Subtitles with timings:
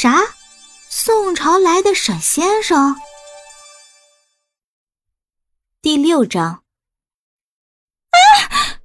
[0.00, 0.22] 啥？
[0.88, 2.94] 宋朝来的沈先生？
[5.82, 6.62] 第六章。
[8.12, 8.78] 啊！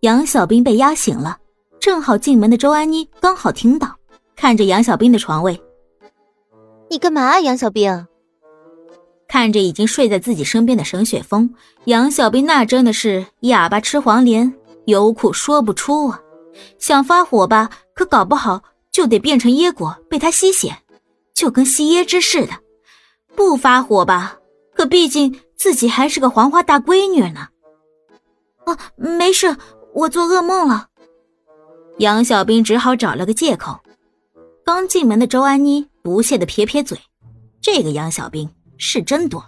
[0.00, 1.38] 杨小兵被压醒了，
[1.80, 3.96] 正好进门的周安妮刚好听到，
[4.36, 5.58] 看着杨小兵的床位
[6.90, 8.06] ：“你干嘛啊，杨小兵？”
[9.26, 11.54] 看着已经睡在自己身边的沈雪峰，
[11.86, 16.20] 杨小兵那真的是哑巴吃黄连，有苦说不出啊！
[16.78, 18.62] 想发火吧，可搞不好
[18.92, 20.78] 就得变成椰果被他吸血，
[21.34, 22.54] 就跟吸椰汁似的；
[23.34, 24.38] 不发火吧，
[24.74, 27.48] 可毕竟自己还是个黄花大闺女呢。
[28.66, 29.56] 啊，没事，
[29.94, 30.88] 我做噩梦了。
[31.98, 33.78] 杨小兵只好找了个借口。
[34.64, 36.98] 刚进门的周安妮不屑的撇撇嘴，
[37.60, 38.48] 这个杨小兵。
[38.82, 39.44] 是真多。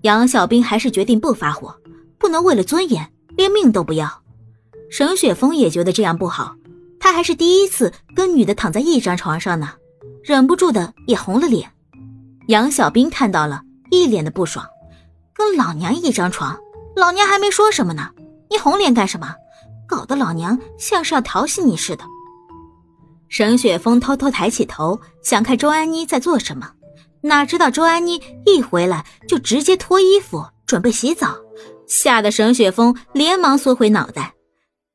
[0.00, 1.76] 杨小兵还是决定不发火，
[2.16, 4.22] 不能为了尊严连命都不要。
[4.88, 6.56] 沈雪峰也觉得这样不好，
[7.06, 9.74] 他还是第一次跟女的躺在一张床上呢，
[10.24, 11.70] 忍不住的也红了脸。
[12.48, 14.66] 杨小兵看到了，一脸的不爽，
[15.32, 16.58] 跟老娘一张床，
[16.96, 18.10] 老娘还没说什么呢，
[18.50, 19.36] 你红脸干什么？
[19.86, 22.02] 搞得老娘像是要调戏你似的。
[23.28, 26.72] 沈雪峰偷偷抬起头，想看周安妮在做什么。
[27.20, 31.36] 哪知道周安妮一回来就直接脱衣服准备洗澡，
[31.86, 34.34] 吓得沈雪峰连忙缩回脑袋。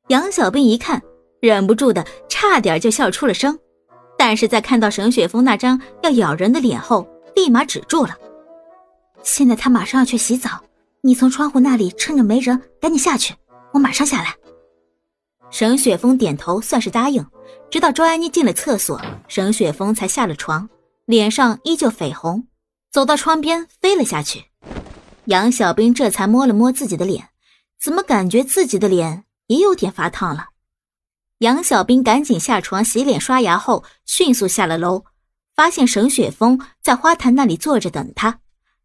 [0.08, 1.00] 杨小兵一看，
[1.42, 3.58] 忍不住的差点就笑出了声，
[4.16, 7.04] 但是在看到沈雪峰那张要咬人的脸后，
[7.34, 8.16] 立马止住了。
[9.24, 10.62] 现在他马上要去洗澡，
[11.00, 13.34] 你从窗户那里趁着没人赶紧下去，
[13.72, 14.36] 我马上下来。
[15.50, 17.26] 沈雪峰点头算是答应，
[17.68, 20.68] 直到周安妮进了厕所，沈雪峰才下了床。
[21.06, 22.46] 脸上依旧绯红，
[22.92, 24.44] 走到窗边飞了下去。
[25.24, 27.30] 杨小兵这才摸了摸自己的脸，
[27.82, 30.50] 怎么感觉自己的脸也有点发烫了？
[31.42, 35.06] 杨小兵赶紧下床洗脸刷牙后，迅速下了楼，
[35.56, 38.38] 发现沈雪峰在花坛那里坐着等他。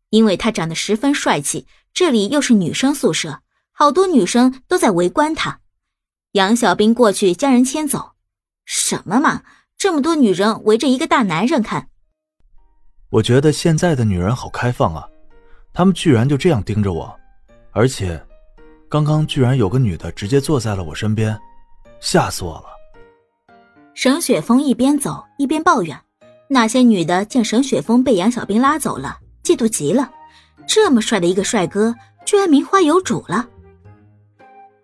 [0.09, 3.41] 因为他长得十分帅气，这里又是女生宿舍，
[3.71, 5.59] 好多女生都在围观他。
[6.31, 8.13] 杨小兵过去将人牵走。
[8.65, 9.43] 什么嘛，
[9.77, 11.89] 这么多女人围着一个大男人看。
[13.11, 15.07] 我觉得现在的女人好开放啊，
[15.71, 17.15] 她们居然就这样盯着我，
[17.71, 18.19] 而且，
[18.89, 21.39] 刚刚居然有个女的直接坐在了我身边，
[21.99, 22.65] 吓死我了。
[23.93, 25.99] 沈雪峰一边走一边抱怨，
[26.47, 30.09] 那些女的见沈雪峰被杨小兵拉走了，嫉妒极了，
[30.67, 33.47] 这么帅的一个帅哥，居然名花有主了。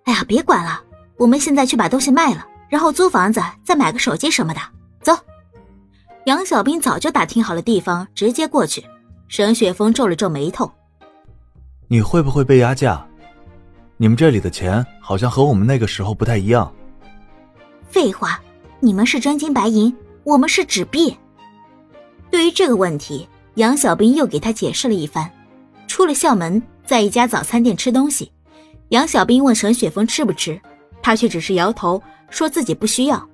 [0.06, 0.82] 哎呀，别管了，
[1.18, 4.60] 我们现在去把东西卖了，然后租房子，再买个手机什么的，
[5.02, 5.16] 走。
[6.26, 8.84] 杨小兵早就打听好了地方，直接过去。
[9.28, 10.72] 沈雪峰皱了皱眉头
[11.88, 13.06] ：“你会不会被压价？
[13.98, 16.72] 你们这里的钱好像和我们那个时候不太一样。
[17.94, 18.42] ”“废话，
[18.80, 21.16] 你们是真金白银，我们是纸币。”
[22.32, 25.30] 对于这个问题，杨小兵又给他解释了一番。
[25.86, 28.32] 出了校门，在一家早餐店吃东西，
[28.90, 30.60] 杨小兵问沈雪峰吃不吃，
[31.04, 33.30] 他却只是摇头，说自己不需要。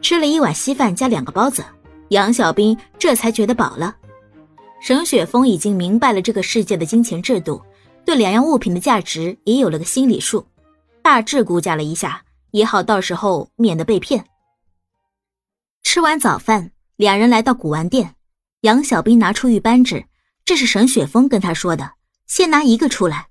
[0.00, 1.62] 吃了一碗稀饭加两个包子。
[2.08, 3.94] 杨小兵这才觉得饱了。
[4.80, 7.60] 沈雪峰已经明白了这个世界的金钱制度，
[8.06, 10.46] 对两样物品的价值也有了个心理数，
[11.02, 14.26] 大致估价了一下，也好到时候免得被骗。
[15.82, 18.14] 吃完早饭，两人来到古玩店，
[18.60, 20.06] 杨小兵拿出玉扳指，
[20.44, 21.94] 这是沈雪峰跟他说的，
[22.26, 23.28] 先拿一个出来。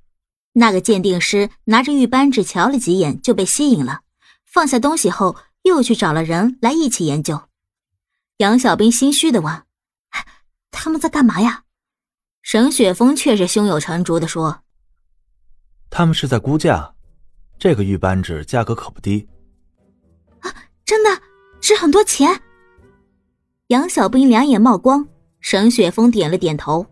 [0.53, 4.01] 那个鉴定师拿着玉扳指瞧了几眼，就被吸引了，
[4.45, 7.43] 放下东西后，又去找了人来一起研究。
[8.37, 9.63] 杨小兵心虚的问
[10.71, 11.63] ：“他们在干嘛呀？”
[12.41, 14.63] 沈雪峰却是胸有成竹的说
[15.91, 16.95] ：“他们是在估价，
[17.59, 19.27] 这个玉扳指价格可不低。”
[20.41, 20.53] 啊，
[20.85, 21.21] 真的
[21.59, 22.39] 值很多钱？
[23.67, 25.05] 杨小兵两眼冒光，
[25.41, 26.85] 沈雪峰点了点头：“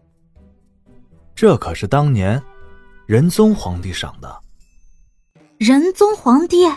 [1.35, 2.41] 这可是当年
[3.05, 4.41] 仁宗皇帝赏的。”
[5.57, 6.69] 仁宗皇帝？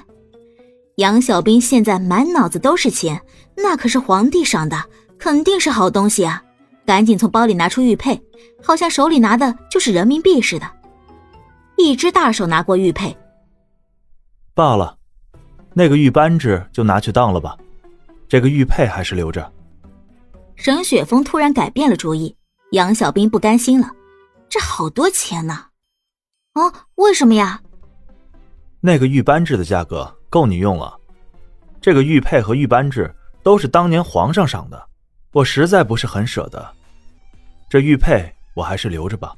[0.96, 3.20] 杨小兵现在满脑子都是钱。
[3.56, 4.84] 那可是皇帝赏的，
[5.18, 6.40] 肯定是好东西啊！
[6.86, 8.22] 赶紧从包里拿出玉佩，
[8.62, 10.70] 好像手里拿的就是人民币似的。
[11.76, 13.16] 一只大手拿过玉佩，
[14.58, 14.98] 罢了，
[15.72, 17.56] 那个玉扳指就拿去当了吧，
[18.26, 19.52] 这个玉佩还是留着。
[20.56, 22.36] 沈雪峰突然改变了主意，
[22.72, 23.88] 杨小兵不甘心了，
[24.48, 25.66] 这好多钱呢！
[26.54, 27.62] 哦，为什么呀？
[28.80, 30.92] 那个玉扳指的价格够你用了，
[31.80, 33.14] 这个玉佩和玉扳指。
[33.44, 34.88] 都是当年皇上赏的，
[35.32, 36.74] 我实在不是很舍得。
[37.70, 39.32] 这玉佩我还是留着吧。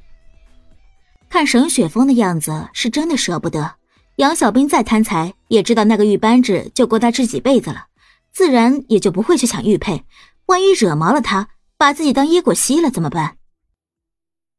[1.29, 3.71] 看沈雪峰的样子，是真的舍不得。
[4.17, 7.87] 杨小兵再贪财，也知道那个玉扳指就够他治几辈子了。
[8.31, 10.05] 自然也就不会去抢玉佩。
[10.45, 13.37] 万一惹毛了他，把自己当椰果吸了怎么办？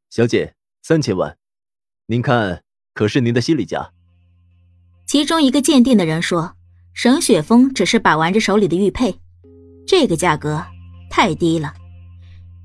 [0.09, 1.37] 小姐，三千万，
[2.07, 2.63] 您看
[2.93, 3.91] 可是您的心里价？
[5.05, 6.55] 其中一个鉴定的人说
[6.93, 9.19] ：“沈雪峰只是把玩着手里的玉佩，
[9.87, 10.63] 这个价格
[11.09, 11.73] 太低了。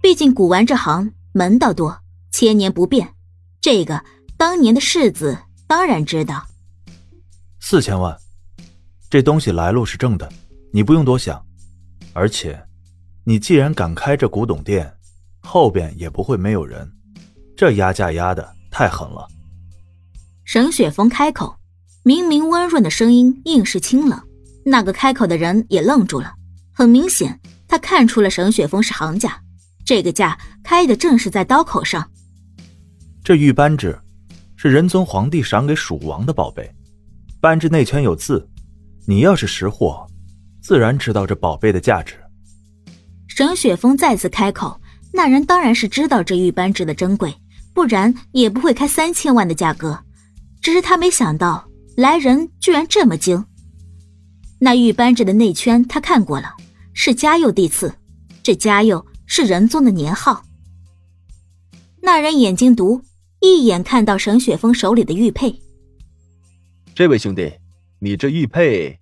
[0.03, 2.01] 毕竟古玩这行门道多，
[2.33, 3.15] 千年不变。
[3.61, 4.05] 这个
[4.37, 6.48] 当年的世子当然知道。”
[7.61, 8.17] 四千万，
[9.11, 10.29] 这东西来路是正的，
[10.73, 11.45] 你不用多想。
[12.13, 12.61] 而且，
[13.25, 14.93] 你既然敢开这古董店，
[15.41, 16.91] 后边也不会没有人。
[17.57, 19.27] 这压价压的太狠了。
[20.45, 21.55] 沈雪峰开口。
[22.05, 24.19] 明明温润的声音，硬是清冷。
[24.65, 26.33] 那个开口的人也愣住了。
[26.73, 29.39] 很明显，他看出了沈雪峰是行家，
[29.85, 32.11] 这个价开的正是在刀口上。
[33.23, 33.99] 这玉扳指
[34.57, 36.73] 是仁宗皇帝赏给蜀王的宝贝，
[37.41, 38.49] 扳指内圈有字。
[39.07, 40.07] 你要是识货，
[40.61, 42.15] 自然知道这宝贝的价值。
[43.27, 44.81] 沈雪峰再次开口，
[45.13, 47.35] 那人当然是知道这玉扳指的珍贵，
[47.73, 49.99] 不然也不会开三千万的价格。
[50.61, 51.67] 只是他没想到。
[51.97, 53.45] 来人居然这么精！
[54.61, 56.55] 那玉扳指的内圈他看过了，
[56.95, 57.93] 是嘉佑帝赐，
[58.41, 60.45] 这嘉佑是仁宗的年号。
[62.01, 63.03] 那人眼睛毒，
[63.41, 65.61] 一眼看到沈雪峰手里的玉佩。
[66.99, 67.61] 这位兄弟，
[68.01, 68.99] 你这玉佩，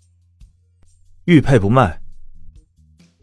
[1.25, 1.98] 玉佩不卖。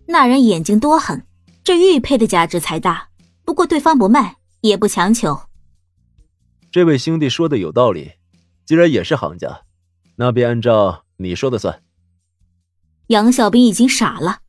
[0.07, 1.27] 那人眼睛多狠，
[1.63, 3.07] 这玉佩的价值才大。
[3.45, 5.39] 不过对方不卖，也不强求。
[6.71, 8.13] 这位兄弟说的有道理。
[8.65, 9.61] 既然也是行家，
[10.15, 11.83] 那便按照你说的算。
[13.09, 14.39] 杨小兵已经傻了，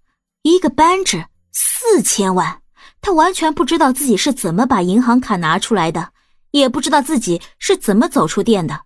[0.40, 2.62] 一个扳指四千万，
[3.02, 6.14] 他完全不知道自己是怎么把银行卡拿出来的，
[6.52, 8.84] 也不知道自己是怎么走出店的。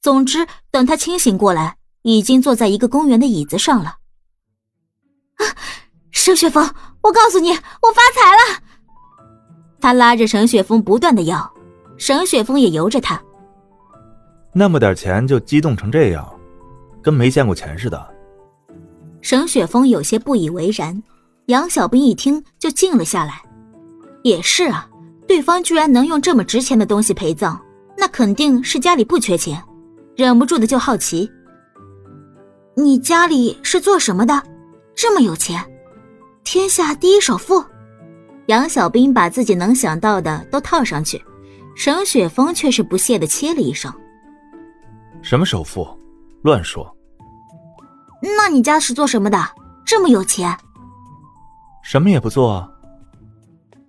[0.00, 3.96] 总之，等他清醒过来，已经坐在一个公园的椅子上了。
[5.36, 5.44] 啊，
[6.10, 6.62] 沈雪峰，
[7.02, 8.62] 我告诉你，我发财了！
[9.80, 11.52] 他拉着沈雪峰不断的要，
[11.96, 13.20] 沈雪峰也由着他。
[14.52, 16.28] 那么点钱就激动成这样，
[17.02, 18.14] 跟没见过钱似的。
[19.20, 21.00] 沈雪峰有些不以为然，
[21.46, 23.42] 杨小兵一听就静了下来。
[24.22, 24.88] 也是啊，
[25.26, 27.60] 对方居然能用这么值钱的东西陪葬，
[27.96, 29.62] 那肯定是家里不缺钱。
[30.18, 31.30] 忍不住的就好奇
[32.74, 34.42] ：“你家里是做什么的？
[34.96, 35.64] 这么有钱，
[36.42, 37.64] 天下第一首富？”
[38.46, 41.24] 杨小兵把自己能想到的都套上去，
[41.76, 43.92] 沈雪峰却是不屑的切了一声。
[45.22, 45.86] 什么首富？
[46.42, 46.92] 乱说！
[48.20, 49.38] 那你家是做什么的？
[49.86, 50.52] 这么有钱？
[51.84, 52.68] 什么也不做啊。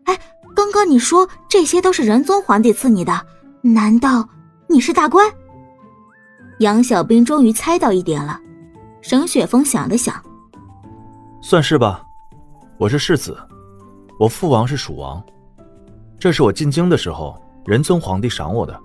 [0.04, 0.16] 哎，
[0.56, 3.20] 刚刚你说这些都是仁宗皇帝赐你的，
[3.64, 4.30] 难道
[4.68, 5.28] 你是大官？
[6.60, 8.38] 杨小兵终于猜到一点了。
[9.02, 10.22] 沈雪峰想了想，
[11.42, 12.06] 算是吧。
[12.78, 13.38] 我是世子，
[14.20, 15.24] 我父王是蜀王，
[16.20, 18.78] 这是我进京的时候仁宗皇帝赏我的。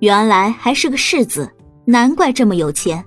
[0.00, 1.50] 原来还是个世子，
[1.86, 3.02] 难怪这么有钱。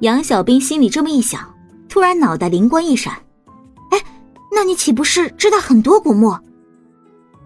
[0.00, 1.40] 杨小兵心里这么一想，
[1.88, 3.14] 突然脑袋灵光一闪
[3.90, 3.98] ：“哎，
[4.52, 6.36] 那你岂不是知道很多古墓？”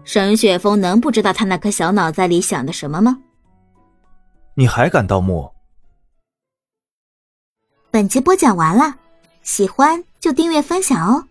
[0.03, 3.17] 沈雪峰能不知道他那颗小脑袋里想的什么吗？
[4.57, 5.51] 你还敢盗墓？
[7.91, 8.95] 本集播讲完了，
[9.41, 11.27] 喜欢就订阅分享哦。